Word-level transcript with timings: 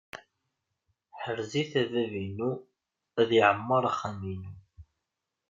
Ḥrez-it 1.21 1.71
a 1.81 1.83
bab-inu, 1.91 2.51
ad 3.21 3.29
yeɛmeṛ 3.37 3.83
uxxam-inu. 3.89 4.53